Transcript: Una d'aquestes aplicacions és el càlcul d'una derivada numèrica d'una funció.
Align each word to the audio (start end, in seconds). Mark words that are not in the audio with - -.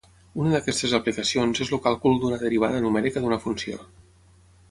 Una 0.43 0.53
d'aquestes 0.53 0.95
aplicacions 0.99 1.61
és 1.65 1.73
el 1.77 1.81
càlcul 1.83 2.17
d'una 2.23 2.41
derivada 2.45 2.81
numèrica 2.87 3.25
d'una 3.27 3.41
funció. 3.47 3.81